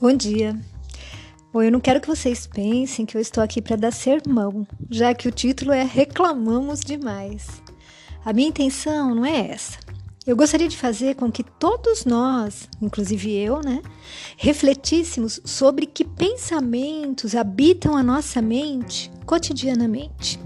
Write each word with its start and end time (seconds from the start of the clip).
Bom 0.00 0.14
dia. 0.14 0.58
Bom, 1.52 1.62
eu 1.62 1.70
não 1.70 1.78
quero 1.78 2.00
que 2.00 2.08
vocês 2.08 2.46
pensem 2.46 3.04
que 3.04 3.18
eu 3.18 3.20
estou 3.20 3.44
aqui 3.44 3.60
para 3.60 3.76
dar 3.76 3.92
sermão, 3.92 4.66
já 4.88 5.12
que 5.12 5.28
o 5.28 5.30
título 5.30 5.72
é 5.72 5.82
Reclamamos 5.82 6.80
Demais. 6.80 7.62
A 8.24 8.32
minha 8.32 8.48
intenção 8.48 9.14
não 9.14 9.26
é 9.26 9.50
essa. 9.50 9.78
Eu 10.26 10.34
gostaria 10.34 10.68
de 10.68 10.76
fazer 10.78 11.16
com 11.16 11.30
que 11.30 11.44
todos 11.44 12.06
nós, 12.06 12.66
inclusive 12.80 13.30
eu, 13.30 13.60
né, 13.60 13.82
refletíssemos 14.38 15.38
sobre 15.44 15.84
que 15.84 16.02
pensamentos 16.02 17.34
habitam 17.34 17.94
a 17.94 18.02
nossa 18.02 18.40
mente 18.40 19.12
cotidianamente. 19.26 20.40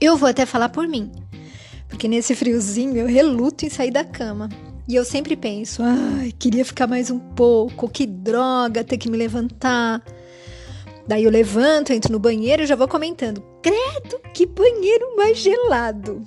Eu 0.00 0.16
vou 0.16 0.28
até 0.28 0.46
falar 0.46 0.68
por 0.68 0.86
mim, 0.86 1.10
porque 1.88 2.06
nesse 2.06 2.36
friozinho 2.36 2.98
eu 2.98 3.08
reluto 3.08 3.66
em 3.66 3.68
sair 3.68 3.90
da 3.90 4.04
cama. 4.04 4.48
E 4.86 4.94
eu 4.94 5.04
sempre 5.04 5.34
penso, 5.34 5.82
ai, 5.82 6.32
queria 6.38 6.64
ficar 6.64 6.86
mais 6.86 7.10
um 7.10 7.18
pouco, 7.18 7.88
que 7.88 8.06
droga 8.06 8.84
ter 8.84 8.98
que 8.98 9.10
me 9.10 9.16
levantar. 9.16 10.02
Daí 11.06 11.24
eu 11.24 11.30
levanto, 11.30 11.92
entro 11.92 12.12
no 12.12 12.18
banheiro 12.18 12.62
e 12.62 12.66
já 12.66 12.76
vou 12.76 12.88
comentando: 12.88 13.42
credo, 13.62 14.20
que 14.34 14.46
banheiro 14.46 15.16
mais 15.16 15.38
gelado! 15.38 16.26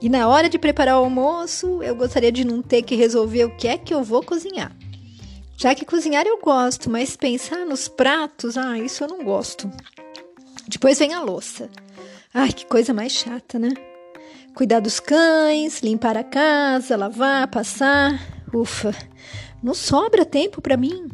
E 0.00 0.08
na 0.08 0.28
hora 0.28 0.48
de 0.48 0.58
preparar 0.58 1.00
o 1.00 1.04
almoço, 1.04 1.82
eu 1.82 1.96
gostaria 1.96 2.30
de 2.30 2.44
não 2.44 2.62
ter 2.62 2.82
que 2.82 2.94
resolver 2.94 3.44
o 3.44 3.56
que 3.56 3.66
é 3.66 3.78
que 3.78 3.94
eu 3.94 4.04
vou 4.04 4.22
cozinhar. 4.22 4.76
Já 5.56 5.74
que 5.74 5.86
cozinhar 5.86 6.26
eu 6.26 6.38
gosto, 6.38 6.90
mas 6.90 7.16
pensar 7.16 7.64
nos 7.64 7.88
pratos, 7.88 8.58
ah, 8.58 8.78
isso 8.78 9.02
eu 9.02 9.08
não 9.08 9.24
gosto. 9.24 9.70
Depois 10.68 10.98
vem 10.98 11.14
a 11.14 11.22
louça. 11.22 11.70
Ai, 12.32 12.52
que 12.52 12.66
coisa 12.66 12.92
mais 12.92 13.12
chata, 13.12 13.58
né? 13.58 13.70
Cuidar 14.54 14.80
dos 14.80 15.00
cães, 15.00 15.80
limpar 15.80 16.16
a 16.16 16.24
casa, 16.24 16.96
lavar, 16.96 17.48
passar. 17.48 18.20
Ufa, 18.54 18.94
não 19.62 19.74
sobra 19.74 20.24
tempo 20.24 20.62
para 20.62 20.76
mim. 20.76 21.08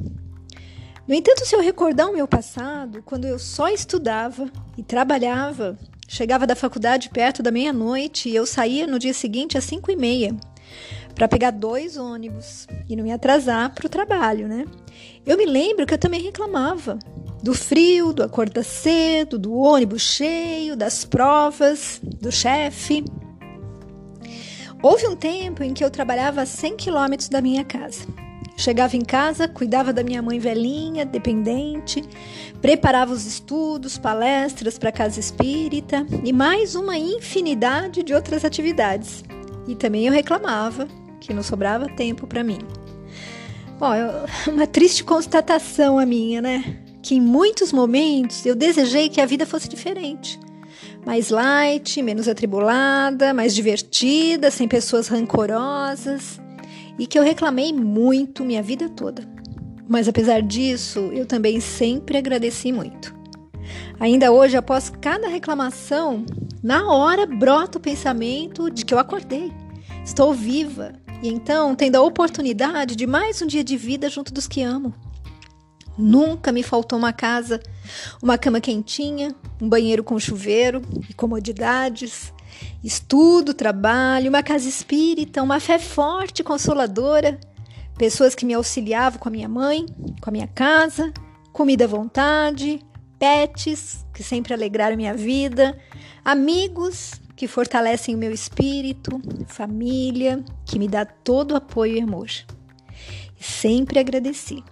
No 1.07 1.15
entanto, 1.15 1.45
se 1.45 1.55
eu 1.55 1.61
recordar 1.61 2.09
o 2.09 2.13
meu 2.13 2.29
passado, 2.29 3.03
quando 3.03 3.25
eu 3.25 3.39
só 3.39 3.69
estudava 3.69 4.49
e 4.79 4.83
trabalhava, 4.83 5.77
chegava 6.07 6.47
da 6.47 6.55
faculdade 6.55 7.11
perto 7.11 7.43
da 7.43 7.51
meia-noite 7.51 8.29
e 8.29 8.37
eu 8.37 8.47
saía 8.47 8.87
no 8.87 8.99
dia 8.99 9.13
seguinte 9.13 9.59
às 9.59 9.65
cinco 9.65 9.91
e 9.91 9.97
meia 9.97 10.37
para 11.15 11.29
pegar 11.29 11.51
dois 11.51 11.97
ônibus 11.97 12.67
e 12.89 12.97
não 12.97 13.05
me 13.05 13.13
atrasar 13.13 13.75
para 13.75 13.87
o 13.87 13.91
trabalho, 13.91 14.49
né? 14.49 14.65
Eu 15.27 15.37
me 15.37 15.45
lembro 15.45 15.87
que 15.87 15.95
eu 15.95 15.99
também 15.99 16.23
reclamava 16.23 16.99
do 17.43 17.53
frio, 17.53 18.13
do 18.13 18.23
acordar 18.23 18.63
cedo, 18.63 19.39
do 19.39 19.55
ônibus 19.55 20.03
cheio, 20.03 20.77
das 20.77 21.05
provas, 21.05 22.01
do 22.03 22.31
chefe. 22.31 23.05
Houve 24.83 25.07
um 25.07 25.17
tempo 25.17 25.63
em 25.63 25.75
que 25.75 25.85
eu 25.85 25.91
trabalhava 25.91 26.43
a 26.43 26.47
100 26.47 26.77
quilômetros 26.77 27.29
da 27.29 27.41
minha 27.41 27.65
casa. 27.65 28.07
Chegava 28.57 28.97
em 28.97 29.01
casa, 29.01 29.49
cuidava 29.49 29.93
da 29.93 30.05
minha 30.05 30.23
mãe 30.23 30.39
velhinha, 30.39 31.05
dependente, 31.05 32.05
preparava 32.61 33.13
os 33.13 33.27
estudos, 33.27 33.99
palestras 33.99 34.79
para 34.79 34.93
casa 34.93 35.19
espírita 35.19 36.07
e 36.23 36.33
mais 36.33 36.75
uma 36.75 36.97
infinidade 36.97 38.03
de 38.03 38.15
outras 38.15 38.45
atividades. 38.45 39.25
E 39.67 39.75
também 39.75 40.07
eu 40.07 40.13
reclamava 40.13 40.87
que 41.21 41.33
não 41.33 41.43
sobrava 41.43 41.89
tempo 41.89 42.27
para 42.27 42.45
mim. 42.45 42.59
Bom, 43.79 43.93
é 43.95 44.27
uma 44.49 44.67
triste 44.67 45.03
constatação 45.03 45.99
a 45.99 46.07
minha, 46.07 46.41
né? 46.41 46.82
Que 47.03 47.17
em 47.17 47.21
muitos 47.21 47.73
momentos 47.73 48.47
eu 48.47 48.55
desejei 48.55 49.09
que 49.09 49.21
a 49.21 49.27
vida 49.27 49.45
fosse 49.45 49.69
diferente 49.69 50.39
mais 51.05 51.31
light, 51.31 52.01
menos 52.01 52.29
atribulada, 52.29 53.35
mais 53.35 53.55
divertida, 53.55 54.51
sem 54.51 54.69
pessoas 54.69 55.09
rancorosas 55.09 56.41
e 56.99 57.07
que 57.07 57.19
eu 57.19 57.23
reclamei 57.23 57.73
muito 57.73 58.45
minha 58.45 58.63
vida 58.63 58.89
toda. 58.89 59.27
Mas 59.89 60.09
apesar 60.09 60.43
disso, 60.43 61.11
eu 61.13 61.27
também 61.27 61.61
sempre 61.61 62.17
agradeci 62.17 62.73
muito. 62.73 63.15
Ainda 63.99 64.33
hoje, 64.33 64.57
após 64.57 64.91
cada 65.01 65.29
reclamação, 65.29 66.25
na 66.63 66.89
hora 66.93 67.27
brota 67.27 67.79
o 67.79 67.81
pensamento 67.81 68.71
de 68.71 68.85
que 68.85 68.95
eu 68.95 68.99
acordei, 68.99 69.53
estou 70.05 70.33
viva 70.33 70.93
e 71.23 71.29
então 71.29 71.75
tendo 71.75 71.97
a 71.97 72.03
oportunidade 72.03 72.97
de 72.97 73.07
mais 73.07 73.41
um 73.43 73.47
dia 73.47 73.63
de 73.63 73.77
vida 73.77 74.09
junto 74.09 74.33
dos 74.33 74.49
que 74.49 74.63
amo. 74.63 74.95
Nunca 75.97 76.51
me 76.53 76.63
faltou 76.63 76.99
uma 76.99 77.13
casa, 77.13 77.61
uma 78.23 78.39
cama 78.39 78.61
quentinha, 78.61 79.35
um 79.61 79.69
banheiro 79.69 80.03
com 80.03 80.19
chuveiro 80.19 80.81
e 81.09 81.13
comodidades, 81.13 82.33
estudo, 82.83 83.53
trabalho, 83.53 84.29
uma 84.29 84.43
casa 84.43 84.69
espírita, 84.69 85.43
uma 85.43 85.61
fé 85.61 85.79
forte 85.79 86.43
consoladora, 86.43 87.39
pessoas 87.99 88.35
que 88.35 88.47
me 88.47 88.55
auxiliavam 88.55 89.19
com 89.19 89.29
a 89.29 89.33
minha 89.33 89.49
mãe, 89.49 89.87
com 90.21 90.31
a 90.31 90.33
minha 90.33 90.47
casa, 90.49 91.13
comida 91.53 91.85
à 91.85 91.89
vontade, 91.89 92.81
pets 93.19 94.05
que 94.13 94.23
sempre 94.23 94.55
alegraram 94.55 94.97
minha 94.97 95.15
vida, 95.15 95.79
amigos 96.25 97.21
que 97.37 97.47
fortalecem 97.47 98.15
o 98.15 98.19
meu 98.19 98.33
espírito, 98.33 99.21
família 99.47 100.45
que 100.65 100.79
me 100.79 100.89
dá 100.89 101.05
todo 101.05 101.53
o 101.53 101.57
apoio 101.57 101.97
e 101.97 102.01
amor. 102.01 102.29
Sempre 103.39 103.99
agradeci. 103.99 104.63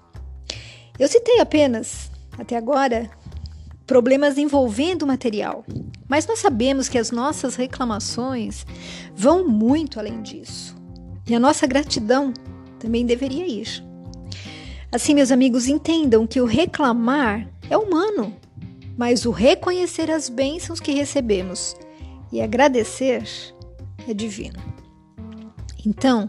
Eu 1.00 1.08
citei 1.08 1.40
apenas, 1.40 2.10
até 2.36 2.58
agora, 2.58 3.10
problemas 3.86 4.36
envolvendo 4.36 5.04
o 5.04 5.06
material, 5.06 5.64
mas 6.06 6.26
nós 6.26 6.40
sabemos 6.40 6.90
que 6.90 6.98
as 6.98 7.10
nossas 7.10 7.56
reclamações 7.56 8.66
vão 9.14 9.48
muito 9.48 9.98
além 9.98 10.20
disso. 10.20 10.76
E 11.26 11.34
a 11.34 11.40
nossa 11.40 11.66
gratidão 11.66 12.34
também 12.78 13.06
deveria 13.06 13.46
ir. 13.46 13.82
Assim, 14.92 15.14
meus 15.14 15.32
amigos, 15.32 15.68
entendam 15.68 16.26
que 16.26 16.38
o 16.38 16.44
reclamar 16.44 17.48
é 17.70 17.78
humano, 17.78 18.36
mas 18.94 19.24
o 19.24 19.30
reconhecer 19.30 20.10
as 20.10 20.28
bênçãos 20.28 20.80
que 20.80 20.92
recebemos 20.92 21.74
e 22.30 22.42
agradecer 22.42 23.24
é 24.06 24.12
divino. 24.12 24.60
Então, 25.86 26.28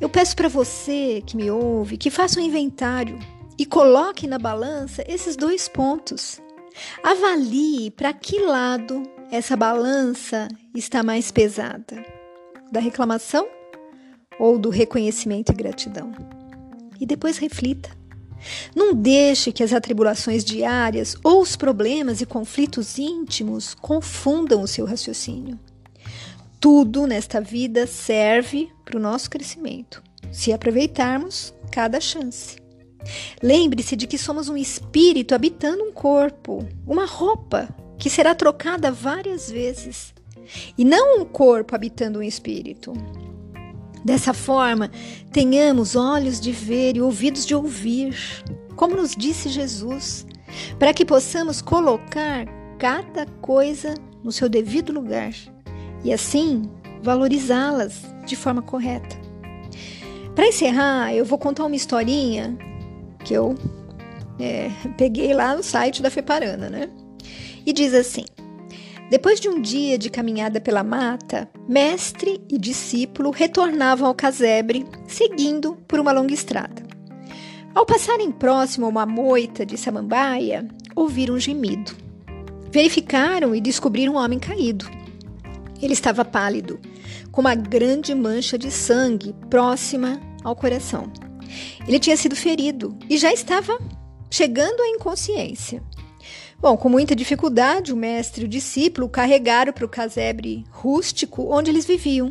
eu 0.00 0.08
peço 0.08 0.34
para 0.34 0.48
você 0.48 1.22
que 1.24 1.36
me 1.36 1.52
ouve 1.52 1.96
que 1.96 2.10
faça 2.10 2.40
um 2.40 2.42
inventário 2.42 3.16
e 3.58 3.64
coloque 3.64 4.26
na 4.26 4.38
balança 4.38 5.04
esses 5.06 5.36
dois 5.36 5.68
pontos. 5.68 6.40
Avalie 7.02 7.90
para 7.90 8.12
que 8.12 8.40
lado 8.40 9.02
essa 9.30 9.56
balança 9.56 10.48
está 10.74 11.02
mais 11.02 11.30
pesada: 11.30 12.04
da 12.70 12.80
reclamação 12.80 13.48
ou 14.38 14.58
do 14.58 14.68
reconhecimento 14.68 15.52
e 15.52 15.54
gratidão. 15.54 16.12
E 17.00 17.06
depois 17.06 17.38
reflita. 17.38 17.90
Não 18.74 18.94
deixe 18.94 19.50
que 19.50 19.62
as 19.62 19.72
atribulações 19.72 20.44
diárias 20.44 21.16
ou 21.24 21.40
os 21.40 21.56
problemas 21.56 22.20
e 22.20 22.26
conflitos 22.26 22.98
íntimos 22.98 23.74
confundam 23.74 24.62
o 24.62 24.68
seu 24.68 24.84
raciocínio. 24.84 25.58
Tudo 26.60 27.06
nesta 27.06 27.40
vida 27.40 27.86
serve 27.86 28.70
para 28.84 28.98
o 28.98 29.00
nosso 29.00 29.30
crescimento, 29.30 30.02
se 30.30 30.52
aproveitarmos 30.52 31.52
cada 31.70 32.00
chance. 32.00 32.65
Lembre-se 33.42 33.96
de 33.96 34.06
que 34.06 34.18
somos 34.18 34.48
um 34.48 34.56
espírito 34.56 35.34
habitando 35.34 35.82
um 35.82 35.92
corpo, 35.92 36.66
uma 36.86 37.04
roupa 37.04 37.68
que 37.98 38.10
será 38.10 38.34
trocada 38.34 38.90
várias 38.90 39.50
vezes, 39.50 40.14
e 40.76 40.84
não 40.84 41.20
um 41.20 41.24
corpo 41.24 41.74
habitando 41.74 42.18
um 42.18 42.22
espírito. 42.22 42.92
Dessa 44.04 44.32
forma, 44.32 44.90
tenhamos 45.32 45.96
olhos 45.96 46.40
de 46.40 46.52
ver 46.52 46.96
e 46.96 47.00
ouvidos 47.00 47.44
de 47.44 47.54
ouvir, 47.54 48.16
como 48.76 48.96
nos 48.96 49.16
disse 49.16 49.48
Jesus, 49.48 50.26
para 50.78 50.94
que 50.94 51.04
possamos 51.04 51.60
colocar 51.60 52.46
cada 52.78 53.26
coisa 53.40 53.94
no 54.22 54.30
seu 54.30 54.48
devido 54.48 54.92
lugar 54.92 55.32
e 56.04 56.12
assim 56.12 56.70
valorizá-las 57.02 58.02
de 58.24 58.36
forma 58.36 58.62
correta. 58.62 59.16
Para 60.34 60.48
encerrar, 60.48 61.14
eu 61.14 61.24
vou 61.24 61.38
contar 61.38 61.64
uma 61.64 61.74
historinha 61.76 62.56
que 63.26 63.34
eu 63.34 63.56
é, 64.38 64.70
peguei 64.96 65.34
lá 65.34 65.56
no 65.56 65.62
site 65.62 66.00
da 66.00 66.10
Feparana, 66.10 66.70
né? 66.70 66.88
E 67.66 67.72
diz 67.72 67.92
assim: 67.92 68.24
Depois 69.10 69.40
de 69.40 69.48
um 69.48 69.60
dia 69.60 69.98
de 69.98 70.08
caminhada 70.08 70.60
pela 70.60 70.84
mata, 70.84 71.50
mestre 71.68 72.40
e 72.48 72.56
discípulo 72.56 73.32
retornavam 73.32 74.06
ao 74.06 74.14
casebre, 74.14 74.86
seguindo 75.08 75.76
por 75.88 75.98
uma 75.98 76.12
longa 76.12 76.32
estrada. 76.32 76.86
Ao 77.74 77.84
passarem 77.84 78.30
próximo 78.30 78.86
a 78.86 78.88
uma 78.88 79.04
moita 79.04 79.66
de 79.66 79.76
samambaia, 79.76 80.66
ouviram 80.94 81.34
um 81.34 81.40
gemido. 81.40 81.92
Verificaram 82.70 83.54
e 83.56 83.60
descobriram 83.60 84.14
um 84.14 84.16
homem 84.18 84.38
caído. 84.38 84.88
Ele 85.82 85.92
estava 85.92 86.24
pálido, 86.24 86.78
com 87.32 87.40
uma 87.40 87.56
grande 87.56 88.14
mancha 88.14 88.56
de 88.56 88.70
sangue 88.70 89.34
próxima 89.50 90.20
ao 90.44 90.54
coração. 90.54 91.25
Ele 91.86 91.98
tinha 91.98 92.16
sido 92.16 92.36
ferido 92.36 92.96
e 93.08 93.16
já 93.16 93.32
estava 93.32 93.78
chegando 94.30 94.82
à 94.82 94.88
inconsciência. 94.88 95.82
Bom, 96.58 96.76
com 96.76 96.88
muita 96.88 97.14
dificuldade, 97.14 97.92
o 97.92 97.96
mestre 97.96 98.42
e 98.42 98.44
o 98.46 98.48
discípulo 98.48 99.08
carregaram 99.08 99.72
para 99.72 99.84
o 99.84 99.88
casebre 99.88 100.64
rústico 100.70 101.52
onde 101.52 101.70
eles 101.70 101.84
viviam. 101.84 102.28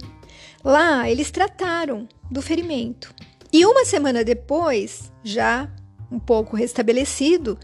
Lá, 0.64 1.10
eles 1.10 1.30
trataram 1.30 2.08
do 2.30 2.42
ferimento. 2.42 3.14
E 3.54 3.66
uma 3.66 3.86
semana 3.86 4.24
depois, 4.24 5.12
já 5.24 5.70
Um 6.12 6.20
pouco 6.20 6.56
restabelecido, 6.56 7.58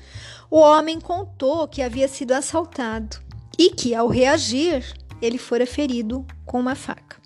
o 0.50 0.58
homem 0.58 1.00
contou 1.00 1.68
que 1.68 1.82
havia 1.82 2.08
sido 2.08 2.32
assaltado 2.32 3.18
e 3.58 3.70
que, 3.70 3.94
ao 3.94 4.08
reagir, 4.08 4.84
ele 5.22 5.38
fora 5.38 5.66
ferido 5.68 6.26
com 6.44 6.60
uma 6.60 6.76
faca. 6.76 7.18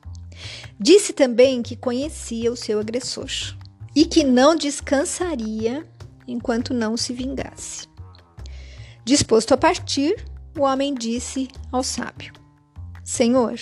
Disse 0.78 1.14
também 1.14 1.64
que 1.64 1.78
conhecia 1.78 2.52
o 2.52 2.58
seu 2.58 2.80
agressor 2.80 3.30
e 3.96 4.06
que 4.06 4.24
não 4.24 4.56
descansaria 4.56 5.88
enquanto 6.28 6.74
não 6.74 6.98
se 6.98 7.14
vingasse. 7.14 7.88
Disposto 9.04 9.54
a 9.54 9.58
partir, 9.58 10.26
o 10.58 10.64
homem 10.64 10.94
disse 10.94 11.48
ao 11.72 11.84
sábio: 11.84 12.34
Senhor, 13.04 13.60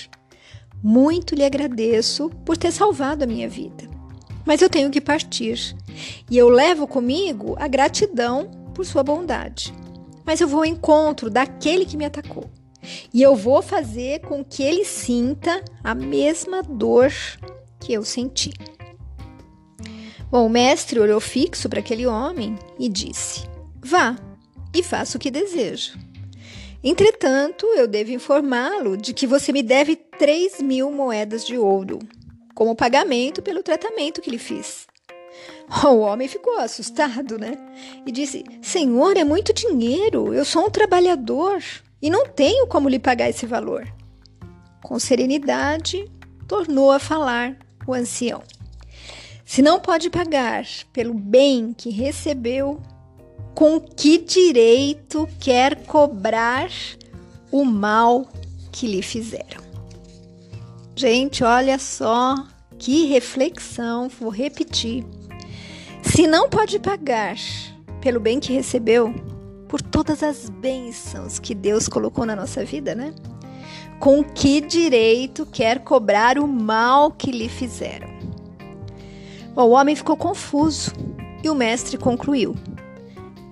muito 0.81 1.35
lhe 1.35 1.43
agradeço 1.43 2.29
por 2.45 2.57
ter 2.57 2.71
salvado 2.71 3.23
a 3.23 3.27
minha 3.27 3.47
vida, 3.47 3.89
mas 4.45 4.61
eu 4.61 4.69
tenho 4.69 4.89
que 4.89 5.01
partir 5.01 5.75
e 6.29 6.37
eu 6.37 6.49
levo 6.49 6.87
comigo 6.87 7.55
a 7.59 7.67
gratidão 7.67 8.49
por 8.73 8.85
sua 8.85 9.03
bondade. 9.03 9.73
Mas 10.25 10.39
eu 10.39 10.47
vou 10.47 10.59
ao 10.59 10.65
encontro 10.65 11.29
daquele 11.29 11.85
que 11.85 11.97
me 11.97 12.05
atacou 12.05 12.49
e 13.13 13.21
eu 13.21 13.35
vou 13.35 13.61
fazer 13.61 14.21
com 14.21 14.43
que 14.43 14.63
ele 14.63 14.85
sinta 14.85 15.63
a 15.83 15.93
mesma 15.93 16.63
dor 16.63 17.11
que 17.79 17.93
eu 17.93 18.03
senti. 18.03 18.53
Bom, 20.33 20.47
o 20.47 20.49
mestre 20.49 20.99
olhou 20.99 21.19
fixo 21.19 21.69
para 21.69 21.79
aquele 21.79 22.07
homem 22.07 22.57
e 22.79 22.89
disse: 22.89 23.47
Vá 23.79 24.15
e 24.73 24.81
faça 24.81 25.15
o 25.15 25.21
que 25.21 25.29
deseja. 25.29 25.93
Entretanto, 26.83 27.67
eu 27.75 27.87
devo 27.87 28.09
informá-lo 28.09 28.97
de 28.97 29.13
que 29.13 29.27
você 29.27 29.51
me 29.51 29.61
deve 29.61 29.95
três 29.95 30.59
mil 30.59 30.89
moedas 30.89 31.45
de 31.45 31.55
ouro, 31.55 31.99
como 32.55 32.75
pagamento 32.75 33.43
pelo 33.43 33.61
tratamento 33.61 34.21
que 34.21 34.31
lhe 34.31 34.39
fiz. 34.39 34.87
O 35.85 35.99
homem 35.99 36.27
ficou 36.27 36.57
assustado, 36.57 37.37
né? 37.37 37.53
E 38.03 38.11
disse: 38.11 38.43
Senhor, 38.59 39.15
é 39.15 39.23
muito 39.23 39.53
dinheiro, 39.53 40.33
eu 40.33 40.43
sou 40.43 40.65
um 40.65 40.71
trabalhador 40.71 41.63
e 42.01 42.09
não 42.09 42.27
tenho 42.27 42.65
como 42.65 42.89
lhe 42.89 42.97
pagar 42.97 43.29
esse 43.29 43.45
valor. 43.45 43.87
Com 44.81 44.97
serenidade, 44.97 46.11
tornou 46.47 46.91
a 46.91 46.97
falar 46.97 47.55
o 47.85 47.93
ancião. 47.93 48.41
Se 49.45 49.61
não 49.61 49.79
pode 49.79 50.09
pagar 50.09 50.65
pelo 50.91 51.13
bem 51.13 51.73
que 51.77 51.89
recebeu, 51.89 52.81
com 53.53 53.79
que 53.79 54.17
direito 54.17 55.27
quer 55.39 55.85
cobrar 55.85 56.69
o 57.51 57.63
mal 57.63 58.27
que 58.71 58.87
lhe 58.87 59.01
fizeram? 59.01 59.61
Gente, 60.95 61.43
olha 61.43 61.77
só 61.77 62.35
que 62.79 63.05
reflexão, 63.05 64.09
vou 64.09 64.29
repetir. 64.29 65.05
Se 66.01 66.27
não 66.27 66.49
pode 66.49 66.79
pagar 66.79 67.35
pelo 68.01 68.19
bem 68.19 68.39
que 68.39 68.53
recebeu, 68.53 69.13
por 69.67 69.81
todas 69.81 70.21
as 70.21 70.49
bênçãos 70.49 71.39
que 71.39 71.55
Deus 71.55 71.87
colocou 71.87 72.25
na 72.25 72.35
nossa 72.35 72.63
vida, 72.63 72.93
né? 72.93 73.13
Com 73.99 74.23
que 74.23 74.61
direito 74.61 75.47
quer 75.47 75.79
cobrar 75.79 76.37
o 76.37 76.47
mal 76.47 77.11
que 77.11 77.31
lhe 77.31 77.49
fizeram? 77.49 78.12
O 79.55 79.69
homem 79.69 79.95
ficou 79.95 80.17
confuso 80.17 80.91
e 81.43 81.49
o 81.49 81.53
mestre 81.53 81.97
concluiu: 81.97 82.55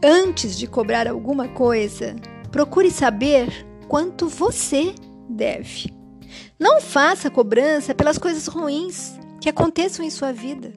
Antes 0.03 0.57
de 0.57 0.65
cobrar 0.65 1.07
alguma 1.07 1.48
coisa, 1.50 2.15
procure 2.51 2.89
saber 2.89 3.68
quanto 3.88 4.27
você 4.27 4.95
deve. 5.30 5.94
Não 6.59 6.81
faça 6.81 7.30
cobrança 7.30 7.94
pelas 7.94 8.18
coisas 8.18 8.48
ruins 8.48 9.13
que 9.39 9.50
aconteçam 9.50 10.03
em 10.03 10.09
sua 10.09 10.31
vida, 10.31 10.74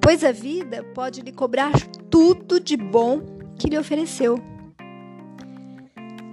pois 0.00 0.24
a 0.24 0.32
vida 0.32 0.82
pode 0.94 1.20
lhe 1.20 1.32
cobrar 1.32 1.72
tudo 2.10 2.58
de 2.58 2.76
bom 2.76 3.20
que 3.56 3.68
lhe 3.68 3.78
ofereceu. 3.78 4.40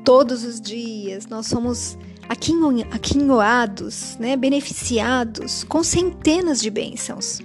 Todos 0.04 0.44
os 0.44 0.60
dias 0.60 1.28
nós 1.28 1.46
somos 1.46 1.98
aquinhoados, 2.28 4.18
né, 4.20 4.36
beneficiados 4.36 5.64
com 5.64 5.84
centenas 5.84 6.60
de 6.60 6.72
bênçãos. 6.72 7.40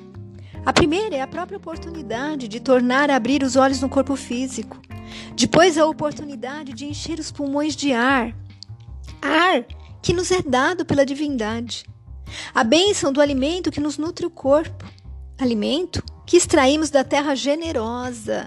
A 0.68 0.72
primeira 0.74 1.16
é 1.16 1.22
a 1.22 1.26
própria 1.26 1.56
oportunidade 1.56 2.46
de 2.46 2.60
tornar 2.60 3.10
a 3.10 3.16
abrir 3.16 3.42
os 3.42 3.56
olhos 3.56 3.80
no 3.80 3.88
corpo 3.88 4.14
físico. 4.14 4.78
Depois, 5.34 5.78
a 5.78 5.86
oportunidade 5.86 6.74
de 6.74 6.84
encher 6.84 7.18
os 7.18 7.32
pulmões 7.32 7.74
de 7.74 7.94
ar. 7.94 8.36
Ar 9.22 9.64
que 10.02 10.12
nos 10.12 10.30
é 10.30 10.42
dado 10.42 10.84
pela 10.84 11.06
divindade. 11.06 11.86
A 12.54 12.62
bênção 12.62 13.10
do 13.10 13.22
alimento 13.22 13.70
que 13.70 13.80
nos 13.80 13.96
nutre 13.96 14.26
o 14.26 14.30
corpo. 14.30 14.84
Alimento 15.38 16.02
que 16.26 16.36
extraímos 16.36 16.90
da 16.90 17.02
terra 17.02 17.34
generosa, 17.34 18.46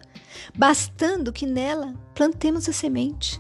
bastando 0.56 1.34
que 1.34 1.48
nela 1.48 1.96
plantemos 2.14 2.70
a 2.70 2.72
semente 2.72 3.40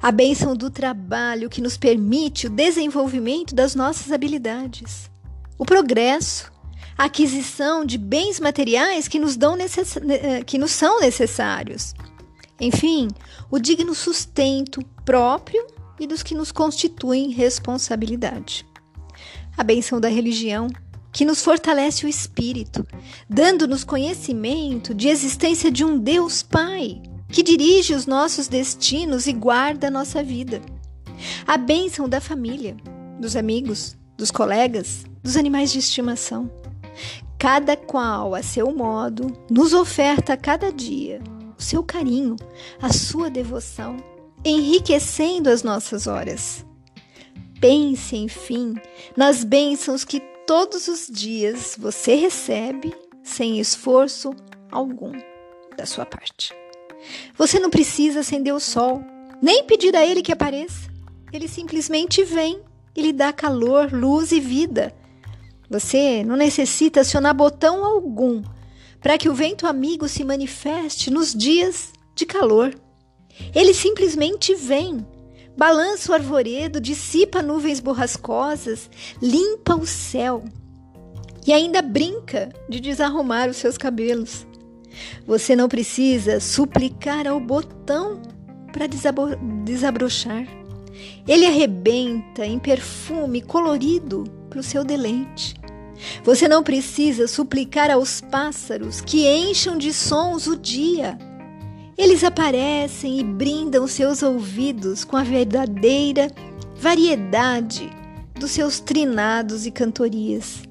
a 0.00 0.10
bênção 0.10 0.56
do 0.56 0.70
trabalho 0.70 1.50
que 1.50 1.60
nos 1.60 1.76
permite 1.76 2.46
o 2.46 2.50
desenvolvimento 2.50 3.54
das 3.54 3.74
nossas 3.74 4.10
habilidades, 4.10 5.10
o 5.58 5.66
progresso, 5.66 6.50
aquisição 6.96 7.84
de 7.84 7.98
bens 7.98 8.40
materiais 8.40 9.08
que 9.08 9.18
nos, 9.18 9.36
dão 9.36 9.56
necess... 9.56 9.96
Eh, 9.96 10.42
que 10.44 10.58
nos 10.58 10.72
são 10.72 11.00
necessários. 11.00 11.94
Enfim, 12.60 13.08
o 13.50 13.58
digno 13.58 13.94
sustento 13.94 14.80
próprio 15.04 15.66
e 16.00 16.06
dos 16.06 16.22
que 16.22 16.34
nos 16.34 16.50
constituem 16.50 17.30
responsabilidade. 17.30 18.66
A 19.56 19.62
bênção 19.62 20.00
da 20.00 20.08
religião, 20.08 20.68
que 21.12 21.24
nos 21.24 21.42
fortalece 21.42 22.04
o 22.04 22.08
espírito, 22.08 22.86
dando-nos 23.28 23.84
conhecimento 23.84 24.94
de 24.94 25.08
existência 25.08 25.70
de 25.70 25.84
um 25.84 25.98
Deus 25.98 26.42
Pai 26.42 27.00
que 27.28 27.42
dirige 27.42 27.94
os 27.94 28.06
nossos 28.06 28.48
destinos 28.48 29.26
e 29.26 29.32
guarda 29.32 29.88
a 29.88 29.90
nossa 29.90 30.22
vida. 30.22 30.60
A 31.46 31.56
bênção 31.56 32.08
da 32.08 32.20
família, 32.20 32.76
dos 33.20 33.36
amigos, 33.36 33.96
dos 34.16 34.30
colegas, 34.30 35.04
dos 35.22 35.36
animais 35.36 35.72
de 35.72 35.78
estimação. 35.78 36.50
Cada 37.38 37.76
qual, 37.76 38.34
a 38.34 38.42
seu 38.42 38.72
modo, 38.72 39.32
nos 39.50 39.72
oferta 39.72 40.32
a 40.32 40.36
cada 40.36 40.72
dia 40.72 41.20
o 41.58 41.62
seu 41.62 41.82
carinho, 41.82 42.36
a 42.80 42.92
sua 42.92 43.30
devoção, 43.30 43.96
enriquecendo 44.44 45.48
as 45.48 45.62
nossas 45.62 46.06
horas. 46.06 46.64
Pense, 47.60 48.16
enfim, 48.16 48.74
nas 49.16 49.42
bênçãos 49.42 50.04
que 50.04 50.20
todos 50.46 50.86
os 50.88 51.06
dias 51.06 51.74
você 51.78 52.14
recebe 52.14 52.94
sem 53.22 53.58
esforço 53.58 54.34
algum 54.70 55.12
da 55.76 55.86
sua 55.86 56.04
parte. 56.04 56.54
Você 57.36 57.58
não 57.58 57.70
precisa 57.70 58.20
acender 58.20 58.54
o 58.54 58.60
sol, 58.60 59.02
nem 59.40 59.64
pedir 59.64 59.96
a 59.96 60.04
ele 60.04 60.22
que 60.22 60.32
apareça. 60.32 60.90
Ele 61.32 61.48
simplesmente 61.48 62.22
vem 62.22 62.60
e 62.94 63.02
lhe 63.02 63.12
dá 63.12 63.32
calor, 63.32 63.92
luz 63.92 64.32
e 64.32 64.40
vida. 64.40 64.94
Você 65.68 66.22
não 66.24 66.36
necessita 66.36 67.00
acionar 67.00 67.34
botão 67.34 67.84
algum 67.84 68.42
para 69.00 69.18
que 69.18 69.28
o 69.28 69.34
vento 69.34 69.66
amigo 69.66 70.08
se 70.08 70.24
manifeste 70.24 71.10
nos 71.10 71.34
dias 71.34 71.92
de 72.14 72.24
calor. 72.24 72.74
Ele 73.54 73.74
simplesmente 73.74 74.54
vem, 74.54 75.06
balança 75.56 76.10
o 76.10 76.14
arvoredo, 76.14 76.80
dissipa 76.80 77.42
nuvens 77.42 77.80
borrascosas, 77.80 78.88
limpa 79.20 79.74
o 79.74 79.86
céu 79.86 80.44
e 81.46 81.52
ainda 81.52 81.82
brinca 81.82 82.48
de 82.68 82.80
desarrumar 82.80 83.48
os 83.48 83.56
seus 83.56 83.76
cabelos. 83.76 84.46
Você 85.26 85.54
não 85.54 85.68
precisa 85.68 86.40
suplicar 86.40 87.26
ao 87.26 87.38
botão 87.38 88.22
para 88.72 88.86
desabrochar. 89.64 90.46
Ele 91.28 91.46
arrebenta 91.46 92.46
em 92.46 92.58
perfume 92.58 93.42
colorido 93.42 94.24
para 94.46 94.60
o 94.60 94.62
seu 94.62 94.84
deleite. 94.84 95.54
Você 96.24 96.46
não 96.46 96.62
precisa 96.62 97.26
suplicar 97.26 97.90
aos 97.90 98.20
pássaros 98.20 99.00
que 99.00 99.26
encham 99.26 99.78
de 99.78 99.92
sons 99.92 100.46
o 100.46 100.56
dia. 100.56 101.18
Eles 101.96 102.22
aparecem 102.22 103.18
e 103.18 103.24
brindam 103.24 103.86
seus 103.86 104.22
ouvidos 104.22 105.04
com 105.04 105.16
a 105.16 105.22
verdadeira 105.22 106.30
variedade 106.76 107.90
dos 108.38 108.50
seus 108.50 108.80
trinados 108.80 109.66
e 109.66 109.70
cantorias. 109.70 110.62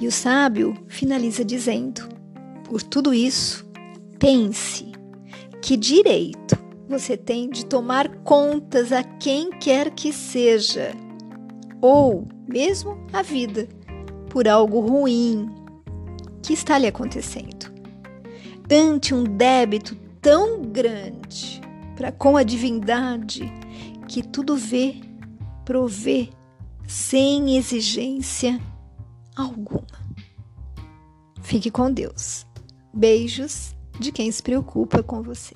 E 0.00 0.06
o 0.06 0.12
sábio 0.12 0.74
finaliza 0.88 1.44
dizendo: 1.44 2.08
por 2.64 2.82
tudo 2.82 3.12
isso, 3.12 3.68
pense 4.18 4.92
que 5.60 5.76
direito 5.76 6.58
você 6.88 7.16
tem 7.16 7.50
de 7.50 7.66
tomar 7.66 8.08
contas 8.24 8.92
a 8.92 9.04
quem 9.04 9.50
quer 9.50 9.90
que 9.90 10.12
seja, 10.12 10.92
ou 11.80 12.28
mesmo 12.48 12.98
a 13.12 13.22
vida, 13.22 13.68
por 14.28 14.46
algo 14.46 14.80
ruim 14.80 15.50
que 16.42 16.52
está 16.52 16.78
lhe 16.78 16.86
acontecendo. 16.86 17.70
Ante 18.70 19.14
um 19.14 19.24
débito 19.24 19.96
tão 20.20 20.62
grande 20.62 21.60
para 21.96 22.12
com 22.12 22.36
a 22.36 22.42
divindade 22.42 23.52
que 24.06 24.22
tudo 24.22 24.56
vê, 24.56 24.96
provê, 25.64 26.30
sem 26.86 27.56
exigência 27.56 28.60
alguma. 29.36 29.86
Fique 31.42 31.70
com 31.70 31.92
Deus. 31.92 32.46
Beijos 32.92 33.74
de 33.98 34.10
quem 34.10 34.30
se 34.30 34.42
preocupa 34.42 35.02
com 35.02 35.22
você. 35.22 35.54